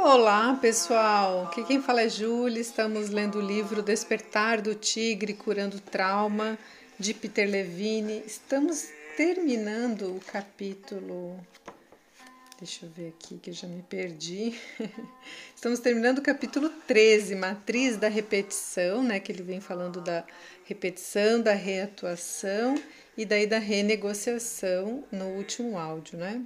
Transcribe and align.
Olá, 0.00 0.54
pessoal! 0.54 1.46
Aqui 1.46 1.64
quem 1.64 1.82
fala 1.82 2.02
é 2.02 2.08
Júlia. 2.08 2.60
Estamos 2.60 3.10
lendo 3.10 3.38
o 3.38 3.42
livro 3.42 3.82
Despertar 3.82 4.62
do 4.62 4.72
Tigre 4.72 5.34
Curando 5.34 5.80
Trauma 5.80 6.56
de 6.96 7.12
Peter 7.12 7.50
Levine. 7.50 8.22
Estamos 8.24 8.90
terminando 9.16 10.16
o 10.16 10.20
capítulo. 10.20 11.36
Deixa 12.60 12.86
eu 12.86 12.90
ver 12.90 13.08
aqui 13.08 13.38
que 13.38 13.50
eu 13.50 13.54
já 13.54 13.66
me 13.66 13.82
perdi. 13.82 14.54
Estamos 15.52 15.80
terminando 15.80 16.18
o 16.18 16.22
capítulo 16.22 16.70
13, 16.86 17.34
Matriz 17.34 17.96
da 17.96 18.08
Repetição, 18.08 19.02
né? 19.02 19.18
Que 19.18 19.32
ele 19.32 19.42
vem 19.42 19.60
falando 19.60 20.00
da 20.00 20.24
repetição, 20.64 21.42
da 21.42 21.54
reatuação 21.54 22.76
e 23.16 23.26
daí 23.26 23.48
da 23.48 23.58
renegociação 23.58 25.04
no 25.10 25.26
último 25.30 25.76
áudio, 25.76 26.16
né? 26.16 26.40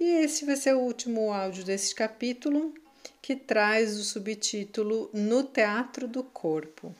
E 0.00 0.24
esse 0.24 0.46
vai 0.46 0.56
ser 0.56 0.74
o 0.74 0.80
último 0.80 1.30
áudio 1.30 1.62
desse 1.62 1.94
capítulo, 1.94 2.72
que 3.20 3.36
traz 3.36 3.98
o 3.98 4.04
subtítulo 4.04 5.10
No 5.12 5.42
Teatro 5.44 6.08
do 6.08 6.22
Corpo. 6.22 6.94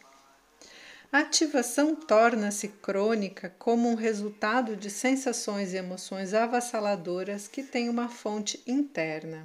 A 1.13 1.21
ativação 1.21 1.97
torna-se 1.97 2.69
crônica 2.69 3.53
como 3.59 3.89
um 3.89 3.97
resultado 3.97 4.77
de 4.77 4.89
sensações 4.89 5.73
e 5.73 5.77
emoções 5.77 6.33
avassaladoras 6.35 7.49
que 7.49 7.65
têm 7.65 7.89
uma 7.89 8.09
fonte 8.09 8.63
interna. 8.67 9.45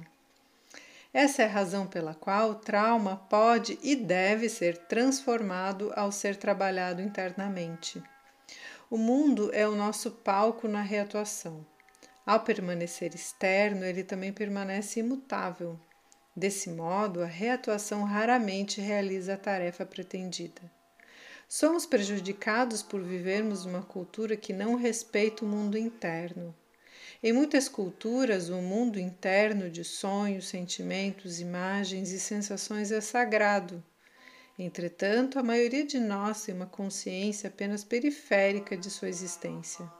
Essa 1.12 1.42
é 1.42 1.44
a 1.46 1.48
razão 1.48 1.86
pela 1.86 2.14
qual 2.14 2.50
o 2.50 2.54
trauma 2.54 3.16
pode 3.16 3.78
e 3.82 3.96
deve 3.96 4.48
ser 4.48 4.76
transformado 4.86 5.92
ao 5.96 6.12
ser 6.12 6.36
trabalhado 6.36 7.02
internamente. 7.02 8.02
O 8.88 8.96
mundo 8.96 9.50
é 9.52 9.66
o 9.66 9.74
nosso 9.74 10.10
palco 10.10 10.68
na 10.68 10.82
reatuação. 10.82 11.66
Ao 12.24 12.40
permanecer 12.40 13.14
externo, 13.14 13.84
ele 13.84 14.04
também 14.04 14.32
permanece 14.32 15.00
imutável. 15.00 15.80
Desse 16.36 16.68
modo, 16.68 17.22
a 17.22 17.26
reatuação 17.26 18.04
raramente 18.04 18.78
realiza 18.78 19.32
a 19.32 19.38
tarefa 19.38 19.86
pretendida. 19.86 20.60
Somos 21.48 21.86
prejudicados 21.86 22.82
por 22.82 23.02
vivermos 23.02 23.64
uma 23.64 23.82
cultura 23.82 24.36
que 24.36 24.52
não 24.52 24.74
respeita 24.74 25.46
o 25.46 25.48
mundo 25.48 25.78
interno. 25.78 26.54
Em 27.22 27.32
muitas 27.32 27.70
culturas, 27.70 28.50
o 28.50 28.60
mundo 28.60 29.00
interno 29.00 29.70
de 29.70 29.82
sonhos, 29.82 30.48
sentimentos, 30.48 31.40
imagens 31.40 32.10
e 32.10 32.20
sensações 32.20 32.92
é 32.92 33.00
sagrado. 33.00 33.82
Entretanto, 34.58 35.38
a 35.38 35.42
maioria 35.42 35.86
de 35.86 35.98
nós 35.98 36.44
tem 36.44 36.54
uma 36.54 36.66
consciência 36.66 37.48
apenas 37.48 37.82
periférica 37.82 38.76
de 38.76 38.90
sua 38.90 39.08
existência. 39.08 39.90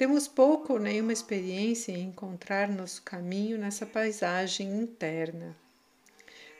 Temos 0.00 0.26
pouco 0.26 0.72
ou 0.72 0.78
nenhuma 0.78 1.12
experiência 1.12 1.92
em 1.92 2.04
encontrar 2.04 2.70
nosso 2.70 3.02
caminho 3.02 3.58
nessa 3.58 3.84
paisagem 3.84 4.66
interna. 4.66 5.54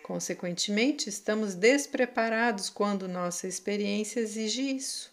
Consequentemente, 0.03 1.09
estamos 1.09 1.55
despreparados 1.55 2.69
quando 2.69 3.09
nossa 3.09 3.49
experiência 3.49 4.21
exige 4.21 4.77
isso. 4.77 5.11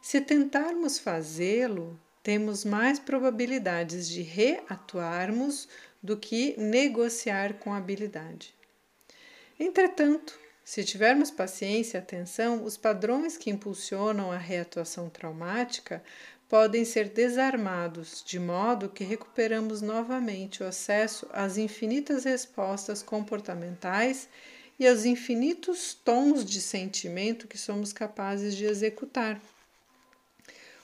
Se 0.00 0.20
tentarmos 0.20 1.00
fazê-lo, 1.00 1.98
temos 2.22 2.64
mais 2.64 3.00
probabilidades 3.00 4.08
de 4.08 4.22
reatuarmos 4.22 5.68
do 6.00 6.16
que 6.16 6.54
negociar 6.56 7.54
com 7.54 7.74
habilidade. 7.74 8.54
Entretanto, 9.58 10.38
se 10.64 10.84
tivermos 10.84 11.32
paciência 11.32 11.98
e 11.98 12.00
atenção, 12.00 12.62
os 12.62 12.76
padrões 12.76 13.36
que 13.36 13.50
impulsionam 13.50 14.30
a 14.30 14.38
reatuação 14.38 15.10
traumática 15.10 16.00
podem 16.50 16.84
ser 16.84 17.10
desarmados, 17.10 18.24
de 18.26 18.40
modo 18.40 18.88
que 18.88 19.04
recuperamos 19.04 19.80
novamente 19.80 20.64
o 20.64 20.66
acesso 20.66 21.28
às 21.32 21.56
infinitas 21.56 22.24
respostas 22.24 23.04
comportamentais 23.04 24.28
e 24.76 24.84
aos 24.84 25.04
infinitos 25.04 25.94
tons 25.94 26.44
de 26.44 26.60
sentimento 26.60 27.46
que 27.46 27.56
somos 27.56 27.92
capazes 27.92 28.56
de 28.56 28.64
executar. 28.64 29.40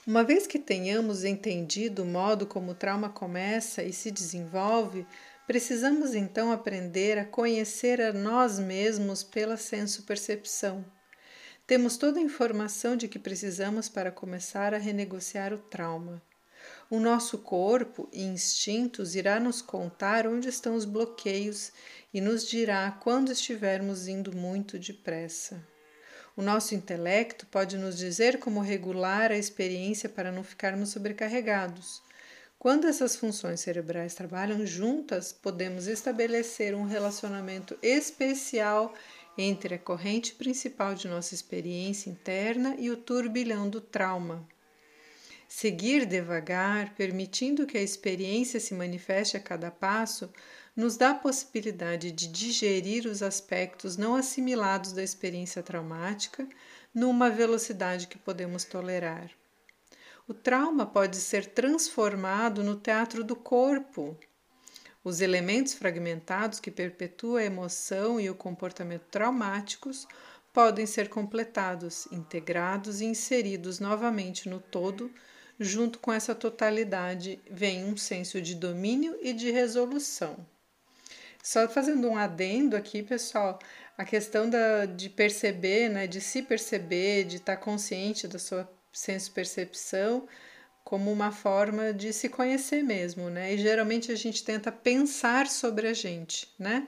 Uma 0.05 0.23
vez 0.23 0.47
que 0.47 0.57
tenhamos 0.57 1.25
entendido 1.25 2.03
o 2.03 2.05
modo 2.05 2.47
como 2.47 2.71
o 2.71 2.75
trauma 2.75 3.09
começa 3.09 3.83
e 3.83 3.91
se 3.91 4.09
desenvolve, 4.09 5.05
precisamos 5.45 6.15
então 6.15 6.49
aprender 6.49 7.17
a 7.17 7.25
conhecer 7.25 7.99
a 7.99 8.13
nós 8.13 8.57
mesmos 8.57 9.21
pela 9.21 9.57
senso-percepção 9.57 10.85
temos 11.67 11.97
toda 11.97 12.17
a 12.17 12.23
informação 12.23 12.95
de 12.95 13.09
que 13.09 13.19
precisamos 13.19 13.89
para 13.89 14.09
começar 14.09 14.73
a 14.73 14.77
renegociar 14.77 15.53
o 15.53 15.57
trauma. 15.57 16.21
O 16.89 16.97
nosso 16.97 17.39
corpo 17.39 18.07
e 18.13 18.23
instintos 18.23 19.15
irá 19.15 19.37
nos 19.37 19.61
contar 19.61 20.25
onde 20.25 20.47
estão 20.47 20.75
os 20.75 20.85
bloqueios 20.85 21.73
e 22.13 22.21
nos 22.21 22.47
dirá 22.47 22.97
quando 23.03 23.33
estivermos 23.33 24.07
indo 24.07 24.33
muito 24.33 24.79
depressa. 24.79 25.61
O 26.37 26.41
nosso 26.41 26.73
intelecto 26.73 27.45
pode 27.47 27.77
nos 27.77 27.97
dizer 27.97 28.39
como 28.39 28.61
regular 28.61 29.29
a 29.29 29.37
experiência 29.37 30.07
para 30.07 30.31
não 30.31 30.43
ficarmos 30.43 30.89
sobrecarregados. 30.89 32.01
Quando 32.57 32.87
essas 32.87 33.15
funções 33.15 33.59
cerebrais 33.59 34.15
trabalham 34.15 34.65
juntas, 34.65 35.33
podemos 35.33 35.85
estabelecer 35.85 36.73
um 36.73 36.85
relacionamento 36.85 37.77
especial 37.81 38.93
entre 39.37 39.75
a 39.75 39.79
corrente 39.79 40.33
principal 40.33 40.95
de 40.95 41.07
nossa 41.07 41.33
experiência 41.33 42.09
interna 42.09 42.75
e 42.79 42.89
o 42.89 42.97
turbilhão 42.97 43.69
do 43.69 43.79
trauma. 43.79 44.47
Seguir 45.47 46.05
devagar, 46.05 46.93
permitindo 46.95 47.65
que 47.65 47.77
a 47.77 47.81
experiência 47.81 48.59
se 48.59 48.73
manifeste 48.73 49.37
a 49.37 49.39
cada 49.39 49.71
passo, 49.71 50.29
nos 50.75 50.97
dá 50.97 51.11
a 51.11 51.15
possibilidade 51.15 52.11
de 52.11 52.27
digerir 52.27 53.07
os 53.07 53.23
aspectos 53.23 53.95
não 53.95 54.15
assimilados 54.15 54.91
da 54.91 55.01
experiência 55.01 55.63
traumática 55.63 56.47
numa 56.93 57.29
velocidade 57.29 58.07
que 58.07 58.17
podemos 58.17 58.65
tolerar. 58.65 59.31
O 60.27 60.33
trauma 60.33 60.85
pode 60.85 61.17
ser 61.17 61.45
transformado 61.45 62.61
no 62.61 62.75
teatro 62.75 63.23
do 63.23 63.35
corpo, 63.35 64.17
os 65.07 65.21
elementos 65.21 65.73
fragmentados 65.73 66.59
que 66.59 66.69
perpetuam 66.69 67.37
a 67.37 67.43
emoção 67.45 68.19
e 68.19 68.29
o 68.29 68.35
comportamento 68.35 69.05
traumáticos 69.09 70.05
podem 70.51 70.85
ser 70.85 71.07
completados, 71.07 72.09
integrados 72.11 72.99
e 72.99 73.05
inseridos 73.05 73.79
novamente 73.79 74.49
no 74.49 74.59
todo. 74.59 75.09
Junto 75.57 75.97
com 75.99 76.11
essa 76.11 76.35
totalidade 76.35 77.39
vem 77.49 77.85
um 77.85 77.95
senso 77.95 78.41
de 78.41 78.53
domínio 78.53 79.17
e 79.21 79.31
de 79.31 79.49
resolução. 79.49 80.45
Só 81.41 81.69
fazendo 81.69 82.09
um 82.09 82.17
adendo 82.17 82.75
aqui, 82.75 83.01
pessoal, 83.01 83.57
a 83.97 84.03
questão 84.03 84.49
da, 84.49 84.85
de 84.85 85.09
perceber, 85.09 85.87
né, 85.87 86.05
de 86.05 86.19
se 86.19 86.41
perceber, 86.41 87.23
de 87.23 87.37
estar 87.37 87.55
consciente 87.55 88.27
da 88.27 88.37
sua 88.37 88.69
senso-percepção, 88.91 90.27
como 90.87 91.11
uma 91.11 91.33
forma 91.33 91.91
de 91.91 92.13
se 92.13 92.29
conhecer 92.29 92.81
mesmo, 92.81 93.29
né? 93.29 93.53
E 93.53 93.57
geralmente 93.57 94.09
a 94.09 94.15
gente 94.15 94.41
tenta 94.41 94.71
pensar 94.71 95.47
sobre 95.47 95.85
a 95.85 95.93
gente, 95.93 96.47
né? 96.57 96.87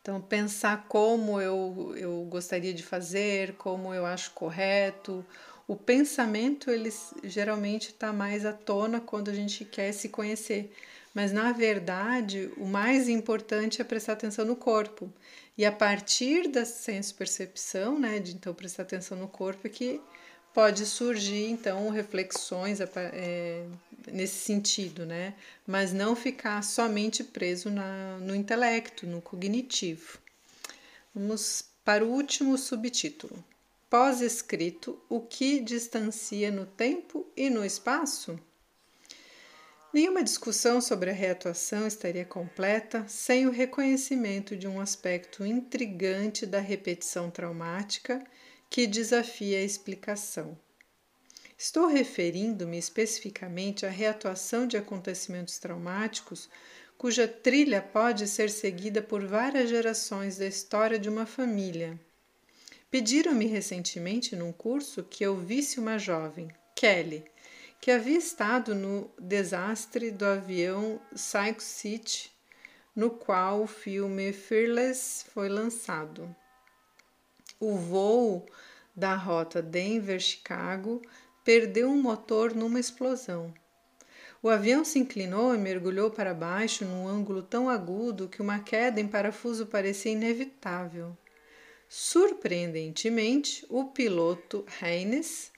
Então, 0.00 0.20
pensar 0.20 0.86
como 0.86 1.40
eu, 1.40 1.92
eu 1.96 2.24
gostaria 2.30 2.72
de 2.72 2.84
fazer, 2.84 3.54
como 3.54 3.92
eu 3.92 4.06
acho 4.06 4.30
correto. 4.30 5.26
O 5.66 5.74
pensamento, 5.74 6.70
ele 6.70 6.88
geralmente 7.24 7.88
está 7.88 8.12
mais 8.12 8.46
à 8.46 8.52
tona 8.52 9.00
quando 9.00 9.28
a 9.28 9.34
gente 9.34 9.64
quer 9.64 9.90
se 9.90 10.08
conhecer. 10.08 10.72
Mas, 11.12 11.32
na 11.32 11.50
verdade, 11.50 12.48
o 12.56 12.64
mais 12.64 13.08
importante 13.08 13.80
é 13.80 13.84
prestar 13.84 14.12
atenção 14.12 14.44
no 14.44 14.54
corpo. 14.54 15.12
E 15.58 15.66
a 15.66 15.72
partir 15.72 16.46
da 16.46 16.64
senso-percepção, 16.64 17.98
né, 17.98 18.20
de 18.20 18.36
então 18.36 18.54
prestar 18.54 18.84
atenção 18.84 19.18
no 19.18 19.26
corpo, 19.26 19.66
é 19.66 19.70
que 19.70 20.00
pode 20.54 20.86
surgir 20.86 21.50
então 21.50 21.90
reflexões 21.90 22.78
é, 22.80 23.66
nesse 24.06 24.36
sentido, 24.36 25.04
né? 25.04 25.34
Mas 25.66 25.92
não 25.92 26.14
ficar 26.14 26.62
somente 26.62 27.24
preso 27.24 27.68
na, 27.68 28.18
no 28.18 28.34
intelecto, 28.34 29.06
no 29.06 29.20
cognitivo. 29.20 30.18
Vamos 31.12 31.64
para 31.84 32.04
o 32.04 32.08
último 32.08 32.56
subtítulo. 32.56 33.44
Pós-escrito: 33.90 34.98
O 35.08 35.20
que 35.20 35.60
distancia 35.60 36.50
no 36.50 36.64
tempo 36.64 37.26
e 37.36 37.50
no 37.50 37.64
espaço? 37.64 38.38
Nenhuma 39.92 40.24
discussão 40.24 40.80
sobre 40.80 41.10
a 41.10 41.12
reatuação 41.12 41.86
estaria 41.86 42.24
completa 42.24 43.04
sem 43.06 43.46
o 43.46 43.52
reconhecimento 43.52 44.56
de 44.56 44.66
um 44.66 44.80
aspecto 44.80 45.46
intrigante 45.46 46.44
da 46.44 46.58
repetição 46.58 47.30
traumática 47.30 48.24
que 48.74 48.88
desafia 48.88 49.58
a 49.58 49.62
explicação. 49.62 50.58
Estou 51.56 51.86
referindo-me 51.86 52.76
especificamente 52.76 53.86
à 53.86 53.88
reatuação 53.88 54.66
de 54.66 54.76
acontecimentos 54.76 55.60
traumáticos 55.60 56.50
cuja 56.98 57.28
trilha 57.28 57.80
pode 57.80 58.26
ser 58.26 58.50
seguida 58.50 59.00
por 59.00 59.24
várias 59.24 59.70
gerações 59.70 60.38
da 60.38 60.46
história 60.46 60.98
de 60.98 61.08
uma 61.08 61.24
família. 61.24 61.96
Pediram-me 62.90 63.46
recentemente 63.46 64.34
num 64.34 64.50
curso 64.50 65.04
que 65.04 65.24
eu 65.24 65.36
visse 65.36 65.78
uma 65.78 65.96
jovem, 65.96 66.48
Kelly, 66.74 67.24
que 67.80 67.92
havia 67.92 68.18
estado 68.18 68.74
no 68.74 69.08
desastre 69.16 70.10
do 70.10 70.24
avião 70.24 71.00
Psycho 71.14 71.62
City 71.62 72.32
no 72.92 73.08
qual 73.08 73.62
o 73.62 73.68
filme 73.68 74.32
Fearless 74.32 75.26
foi 75.32 75.48
lançado. 75.48 76.34
O 77.60 77.76
voo 77.76 78.46
da 78.94 79.14
rota 79.14 79.62
Denver-Chicago 79.62 81.02
perdeu 81.44 81.88
um 81.88 82.00
motor 82.00 82.54
numa 82.54 82.80
explosão. 82.80 83.52
O 84.42 84.48
avião 84.48 84.84
se 84.84 84.98
inclinou 84.98 85.54
e 85.54 85.58
mergulhou 85.58 86.10
para 86.10 86.34
baixo 86.34 86.84
num 86.84 87.08
ângulo 87.08 87.42
tão 87.42 87.68
agudo 87.68 88.28
que 88.28 88.42
uma 88.42 88.58
queda 88.58 89.00
em 89.00 89.08
parafuso 89.08 89.66
parecia 89.66 90.12
inevitável. 90.12 91.16
Surpreendentemente, 91.88 93.64
o 93.70 93.86
piloto 93.86 94.66
Haynes 94.80 95.50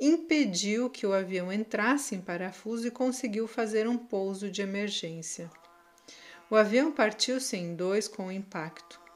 impediu 0.00 0.88
que 0.88 1.06
o 1.06 1.12
avião 1.12 1.52
entrasse 1.52 2.14
em 2.14 2.20
parafuso 2.20 2.86
e 2.86 2.90
conseguiu 2.90 3.46
fazer 3.46 3.88
um 3.88 3.98
pouso 3.98 4.50
de 4.50 4.62
emergência. 4.62 5.50
O 6.50 6.56
avião 6.56 6.90
partiu-se 6.90 7.56
em 7.56 7.74
dois 7.74 8.08
com 8.08 8.28
o 8.28 8.32
impacto. 8.32 9.07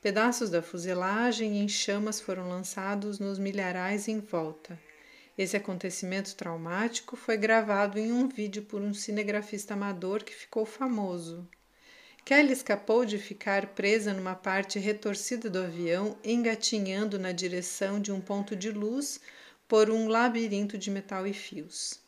Pedaços 0.00 0.48
da 0.48 0.62
fuselagem 0.62 1.58
em 1.58 1.68
chamas 1.68 2.18
foram 2.18 2.48
lançados 2.48 3.18
nos 3.18 3.38
milharais 3.38 4.08
em 4.08 4.18
volta. 4.18 4.80
Esse 5.36 5.58
acontecimento 5.58 6.34
traumático 6.34 7.16
foi 7.16 7.36
gravado 7.36 7.98
em 7.98 8.10
um 8.10 8.26
vídeo 8.26 8.62
por 8.62 8.80
um 8.80 8.94
cinegrafista 8.94 9.74
amador 9.74 10.24
que 10.24 10.34
ficou 10.34 10.64
famoso. 10.64 11.46
Kelly 12.24 12.50
escapou 12.50 13.04
de 13.04 13.18
ficar 13.18 13.74
presa 13.74 14.14
numa 14.14 14.34
parte 14.34 14.78
retorcida 14.78 15.50
do 15.50 15.58
avião, 15.58 16.16
engatinhando 16.24 17.18
na 17.18 17.32
direção 17.32 18.00
de 18.00 18.10
um 18.10 18.22
ponto 18.22 18.56
de 18.56 18.70
luz 18.70 19.20
por 19.68 19.90
um 19.90 20.08
labirinto 20.08 20.78
de 20.78 20.90
metal 20.90 21.26
e 21.26 21.34
fios. 21.34 22.00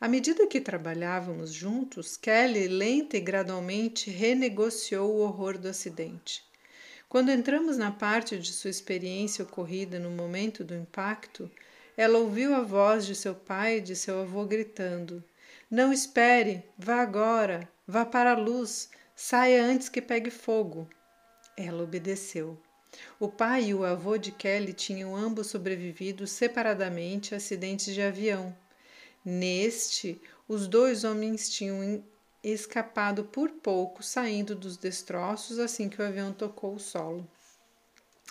À 0.00 0.08
medida 0.08 0.48
que 0.48 0.60
trabalhávamos 0.60 1.52
juntos, 1.52 2.16
Kelly 2.16 2.66
lenta 2.66 3.16
e 3.16 3.20
gradualmente 3.20 4.10
renegociou 4.10 5.14
o 5.14 5.20
horror 5.20 5.56
do 5.56 5.68
acidente. 5.68 6.49
Quando 7.10 7.32
entramos 7.32 7.76
na 7.76 7.90
parte 7.90 8.38
de 8.38 8.52
sua 8.52 8.70
experiência 8.70 9.42
ocorrida 9.42 9.98
no 9.98 10.10
momento 10.10 10.62
do 10.62 10.76
impacto, 10.76 11.50
ela 11.96 12.20
ouviu 12.20 12.54
a 12.54 12.60
voz 12.60 13.04
de 13.04 13.16
seu 13.16 13.34
pai 13.34 13.78
e 13.78 13.80
de 13.80 13.96
seu 13.96 14.20
avô 14.20 14.44
gritando: 14.44 15.20
Não 15.68 15.92
espere, 15.92 16.62
vá 16.78 17.02
agora, 17.02 17.68
vá 17.84 18.04
para 18.04 18.30
a 18.30 18.38
luz, 18.38 18.90
saia 19.16 19.60
antes 19.60 19.88
que 19.88 20.00
pegue 20.00 20.30
fogo. 20.30 20.88
Ela 21.56 21.82
obedeceu. 21.82 22.56
O 23.18 23.26
pai 23.26 23.64
e 23.64 23.74
o 23.74 23.84
avô 23.84 24.16
de 24.16 24.30
Kelly 24.30 24.72
tinham 24.72 25.16
ambos 25.16 25.48
sobrevivido 25.48 26.28
separadamente 26.28 27.34
a 27.34 27.38
acidentes 27.38 27.92
de 27.92 28.02
avião. 28.02 28.56
Neste, 29.24 30.22
os 30.46 30.68
dois 30.68 31.02
homens 31.02 31.50
tinham 31.50 32.04
escapado 32.42 33.24
por 33.24 33.50
pouco, 33.50 34.02
saindo 34.02 34.54
dos 34.54 34.76
destroços 34.76 35.58
assim 35.58 35.88
que 35.88 36.00
o 36.00 36.04
avião 36.04 36.32
tocou 36.32 36.74
o 36.74 36.80
solo. 36.80 37.28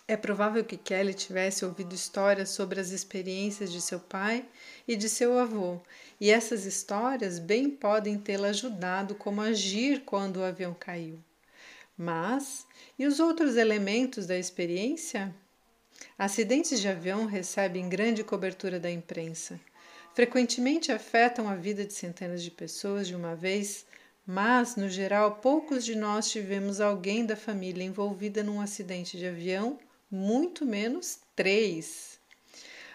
É 0.07 0.17
provável 0.17 0.65
que 0.65 0.75
Kelly 0.75 1.13
tivesse 1.13 1.63
ouvido 1.63 1.94
histórias 1.94 2.50
sobre 2.50 2.79
as 2.79 2.89
experiências 2.89 3.71
de 3.71 3.79
seu 3.79 4.00
pai 4.00 4.44
e 4.88 4.95
de 4.95 5.07
seu 5.07 5.38
avô, 5.38 5.79
e 6.19 6.31
essas 6.31 6.65
histórias 6.65 7.38
bem 7.38 7.69
podem 7.69 8.17
tê-la 8.17 8.47
ajudado 8.47 9.13
como 9.13 9.39
agir 9.39 10.01
quando 10.06 10.38
o 10.38 10.44
avião 10.44 10.73
caiu. 10.73 11.19
Mas 11.95 12.65
e 12.97 13.06
os 13.06 13.19
outros 13.19 13.56
elementos 13.56 14.25
da 14.25 14.35
experiência? 14.35 15.31
Acidentes 16.17 16.79
de 16.79 16.88
avião 16.88 17.25
recebem 17.25 17.88
grande 17.88 18.23
cobertura 18.23 18.79
da 18.79 18.89
imprensa. 18.89 19.59
Frequentemente 20.15 20.91
afetam 20.91 21.47
a 21.47 21.56
vida 21.56 21.85
de 21.85 21.94
centenas 21.94 22.41
de 22.41 22.50
pessoas 22.50 23.07
de 23.07 23.15
uma 23.15 23.35
vez, 23.35 23.85
mas, 24.31 24.76
no 24.76 24.88
geral, 24.88 25.38
poucos 25.38 25.84
de 25.84 25.96
nós 25.96 26.30
tivemos 26.30 26.80
alguém 26.80 27.26
da 27.26 27.36
família 27.36 27.84
envolvida 27.84 28.44
num 28.44 28.62
acidente 28.62 29.18
de 29.18 29.26
avião, 29.26 29.80
muito 30.12 30.68
menos 30.68 31.18
três. 31.36 32.20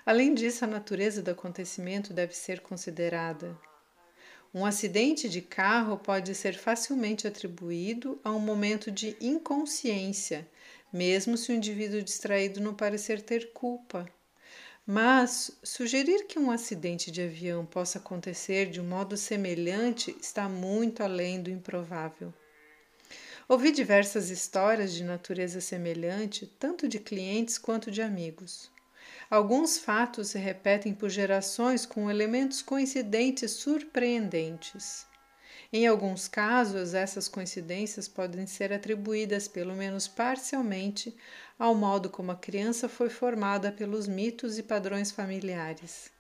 Além 0.07 0.33
disso, 0.33 0.65
a 0.65 0.69
natureza 0.69 1.21
do 1.21 1.33
acontecimento 1.33 2.13
deve 2.13 2.37
ser 2.37 2.61
considerada. 2.61 3.59
Um 4.55 4.65
acidente 4.65 5.29
de 5.29 5.43
carro 5.43 5.99
pode 5.99 6.33
ser 6.37 6.57
facilmente 6.57 7.27
atribuído 7.27 8.17
a 8.23 8.31
um 8.31 8.39
momento 8.39 8.89
de 8.89 9.17
inconsciência, 9.21 10.49
mesmo 10.93 11.37
se 11.37 11.51
o 11.51 11.55
indivíduo 11.57 12.01
distraído 12.01 12.61
não 12.61 12.75
parecer 12.75 13.21
ter 13.21 13.53
culpa. 13.53 14.09
Mas 14.87 15.51
sugerir 15.63 16.27
que 16.27 16.39
um 16.39 16.51
acidente 16.51 17.11
de 17.11 17.23
avião 17.23 17.65
possa 17.65 17.99
acontecer 17.99 18.69
de 18.69 18.83
um 18.83 18.85
modo 18.85 19.17
semelhante 19.17 20.15
está 20.21 20.47
muito 20.47 21.03
além 21.03 21.43
do 21.43 21.51
improvável. 21.51 22.35
Ouvi 23.49 23.73
diversas 23.73 24.29
histórias 24.29 24.93
de 24.93 25.03
natureza 25.03 25.61
semelhante, 25.61 26.47
tanto 26.59 26.87
de 26.87 26.99
clientes 26.99 27.57
quanto 27.57 27.91
de 27.91 28.03
amigos. 28.03 28.71
Alguns 29.31 29.79
fatos 29.79 30.29
se 30.29 30.39
repetem 30.39 30.95
por 30.95 31.09
gerações 31.09 31.87
com 31.87 32.11
elementos 32.11 32.61
coincidentes 32.61 33.53
surpreendentes. 33.53 35.07
Em 35.77 35.89
alguns 35.89 36.29
casos, 36.29 36.95
essas 36.95 37.27
coincidências 37.27 38.07
podem 38.07 38.47
ser 38.47 38.73
atribuídas, 38.73 39.49
pelo 39.49 39.75
menos 39.75 40.07
parcialmente, 40.07 41.13
ao 41.59 41.75
modo 41.75 42.09
como 42.09 42.31
a 42.31 42.37
criança 42.37 42.89
foi 42.89 43.11
formada 43.11 43.73
pelos 43.73 44.07
mitos 44.07 44.57
e 44.57 44.63
padrões 44.63 45.11
familiares. 45.11 46.13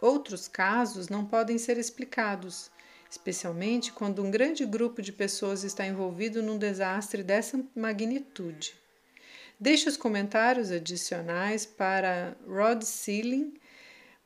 Outros 0.00 0.48
casos 0.48 1.10
não 1.10 1.26
podem 1.26 1.58
ser 1.58 1.76
explicados, 1.76 2.70
especialmente 3.10 3.92
quando 3.92 4.24
um 4.24 4.30
grande 4.30 4.64
grupo 4.64 5.02
de 5.02 5.12
pessoas 5.12 5.64
está 5.64 5.86
envolvido 5.86 6.42
num 6.42 6.56
desastre 6.56 7.22
dessa 7.22 7.62
magnitude. 7.76 8.74
Deixe 9.60 9.86
os 9.86 9.98
comentários 9.98 10.70
adicionais 10.70 11.66
para 11.66 12.34
Rod 12.46 12.82
Sealing, 12.82 13.52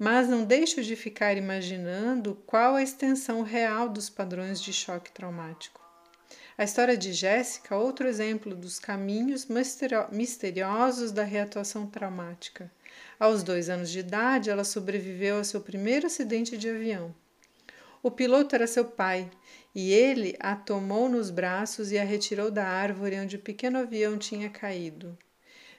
mas 0.02 0.28
não 0.28 0.44
deixe 0.44 0.82
de 0.82 0.96
ficar 0.96 1.36
imaginando 1.36 2.34
qual 2.44 2.74
a 2.74 2.82
extensão 2.82 3.42
real 3.42 3.88
dos 3.88 4.10
padrões 4.10 4.60
de 4.60 4.72
choque 4.72 5.12
traumático. 5.12 5.80
A 6.58 6.64
história 6.64 6.96
de 6.96 7.12
Jéssica, 7.12 7.76
outro 7.76 8.08
exemplo 8.08 8.52
dos 8.52 8.80
caminhos 8.80 9.46
misteriosos 10.10 11.12
da 11.12 11.22
reatuação 11.22 11.86
traumática. 11.86 12.68
Aos 13.16 13.44
dois 13.44 13.68
anos 13.68 13.90
de 13.90 14.00
idade, 14.00 14.50
ela 14.50 14.64
sobreviveu 14.64 15.36
ao 15.36 15.44
seu 15.44 15.60
primeiro 15.60 16.08
acidente 16.08 16.58
de 16.58 16.68
avião. 16.68 17.14
O 18.02 18.10
piloto 18.10 18.56
era 18.56 18.66
seu 18.66 18.84
pai 18.84 19.30
e 19.72 19.92
ele 19.92 20.34
a 20.40 20.56
tomou 20.56 21.08
nos 21.08 21.30
braços 21.30 21.92
e 21.92 21.98
a 21.98 22.02
retirou 22.02 22.50
da 22.50 22.66
árvore 22.66 23.20
onde 23.20 23.36
o 23.36 23.40
pequeno 23.40 23.78
avião 23.78 24.18
tinha 24.18 24.50
caído. 24.50 25.16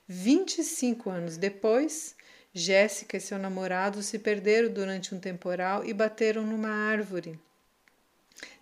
25 0.08 1.10
anos 1.10 1.36
depois, 1.36 2.16
Jéssica 2.54 3.18
e 3.18 3.22
seu 3.22 3.40
namorado 3.40 4.04
se 4.04 4.20
perderam 4.20 4.72
durante 4.72 5.16
um 5.16 5.20
temporal 5.20 5.84
e 5.84 5.94
bateram 5.94 6.44
numa 6.44 6.70
árvore. 6.70 7.40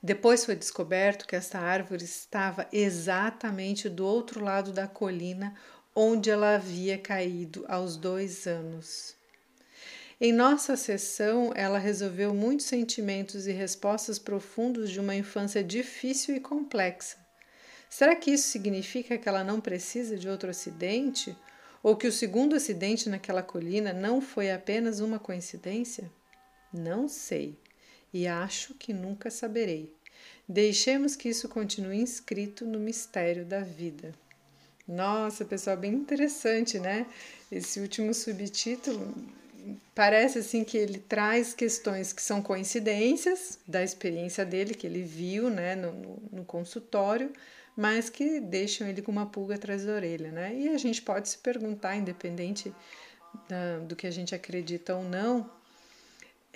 Depois 0.01 0.45
foi 0.45 0.55
descoberto 0.55 1.27
que 1.27 1.35
esta 1.35 1.59
árvore 1.59 2.05
estava 2.05 2.67
exatamente 2.71 3.89
do 3.89 4.05
outro 4.05 4.43
lado 4.43 4.71
da 4.71 4.87
colina 4.87 5.53
onde 5.95 6.29
ela 6.29 6.55
havia 6.55 6.97
caído 6.97 7.65
aos 7.67 7.97
dois 7.97 8.47
anos. 8.47 9.15
Em 10.19 10.31
nossa 10.31 10.77
sessão, 10.77 11.51
ela 11.55 11.79
resolveu 11.79 12.33
muitos 12.33 12.67
sentimentos 12.67 13.47
e 13.47 13.51
respostas 13.51 14.19
profundos 14.19 14.89
de 14.89 14.99
uma 14.99 15.15
infância 15.15 15.63
difícil 15.63 16.35
e 16.35 16.39
complexa. 16.39 17.17
Será 17.89 18.15
que 18.15 18.31
isso 18.31 18.47
significa 18.47 19.17
que 19.17 19.27
ela 19.27 19.43
não 19.43 19.59
precisa 19.59 20.15
de 20.15 20.29
outro 20.29 20.49
acidente? 20.49 21.35
Ou 21.83 21.95
que 21.95 22.07
o 22.07 22.11
segundo 22.11 22.55
acidente 22.55 23.09
naquela 23.09 23.41
colina 23.41 23.91
não 23.91 24.21
foi 24.21 24.51
apenas 24.51 24.99
uma 24.99 25.19
coincidência? 25.19 26.11
Não 26.73 27.07
sei 27.07 27.57
e 28.13 28.27
acho 28.27 28.73
que 28.75 28.93
nunca 28.93 29.29
saberei. 29.29 29.93
Deixemos 30.47 31.15
que 31.15 31.29
isso 31.29 31.47
continue 31.47 32.01
inscrito 32.01 32.65
no 32.65 32.79
mistério 32.79 33.45
da 33.45 33.61
vida. 33.61 34.13
Nossa, 34.87 35.45
pessoal, 35.45 35.77
bem 35.77 35.93
interessante, 35.93 36.77
né? 36.77 37.05
Esse 37.51 37.79
último 37.79 38.13
subtítulo 38.13 39.13
parece 39.95 40.39
assim 40.39 40.63
que 40.63 40.77
ele 40.77 40.97
traz 40.97 41.53
questões 41.53 42.11
que 42.11 42.21
são 42.21 42.41
coincidências 42.41 43.59
da 43.67 43.83
experiência 43.83 44.43
dele, 44.43 44.73
que 44.73 44.87
ele 44.87 45.03
viu 45.03 45.49
né, 45.49 45.75
no, 45.75 45.93
no, 45.93 46.23
no 46.31 46.45
consultório, 46.45 47.31
mas 47.75 48.09
que 48.09 48.39
deixam 48.39 48.87
ele 48.87 49.01
com 49.01 49.11
uma 49.11 49.25
pulga 49.25 49.55
atrás 49.55 49.85
da 49.85 49.93
orelha, 49.93 50.31
né? 50.31 50.55
E 50.55 50.69
a 50.69 50.77
gente 50.77 51.01
pode 51.01 51.29
se 51.29 51.37
perguntar, 51.37 51.95
independente 51.95 52.73
da, 53.47 53.79
do 53.79 53.95
que 53.95 54.07
a 54.07 54.11
gente 54.11 54.35
acredita 54.35 54.95
ou 54.95 55.03
não, 55.03 55.49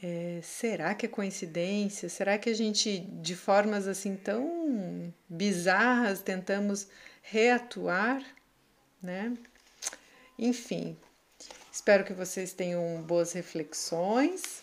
é, 0.02 0.40
será 0.44 0.94
que 0.94 1.06
é 1.06 1.10
coincidência? 1.10 2.10
Será 2.10 2.38
que 2.38 2.50
a 2.50 2.54
gente, 2.54 3.00
de 3.00 3.36
formas 3.36 3.88
assim 3.88 4.16
tão 4.16 5.14
bizarras, 5.28 6.22
tentamos 6.22 6.88
reatuar, 7.22 8.24
né? 9.02 9.34
Enfim, 10.38 10.98
espero 11.72 12.04
que 12.04 12.14
vocês 12.14 12.52
tenham 12.52 13.02
boas 13.04 13.32
reflexões, 13.32 14.62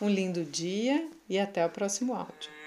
um 0.00 0.08
lindo 0.08 0.44
dia 0.44 1.08
e 1.28 1.38
até 1.38 1.64
o 1.64 1.70
próximo 1.70 2.14
áudio. 2.14 2.63